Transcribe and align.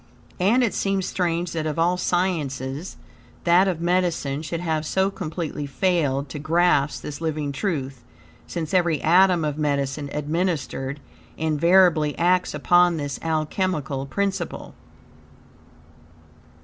And 0.39 0.63
it 0.63 0.73
seems 0.73 1.05
strange 1.05 1.51
that 1.51 1.67
of 1.67 1.77
all 1.77 1.95
Sciences, 1.95 2.97
that 3.43 3.67
of 3.67 3.81
medicine 3.81 4.41
should 4.41 4.59
have 4.59 4.83
so 4.83 5.11
completely 5.11 5.67
failed 5.67 6.27
to 6.29 6.39
grasp 6.39 7.03
this 7.03 7.21
living 7.21 7.51
truth, 7.51 8.03
since 8.47 8.73
every 8.73 8.99
atom 9.03 9.45
of 9.45 9.59
medicine 9.59 10.09
administered, 10.11 10.99
invariably 11.37 12.17
acts 12.17 12.55
upon 12.55 12.97
this 12.97 13.19
alchemical 13.21 14.07
principle. 14.07 14.73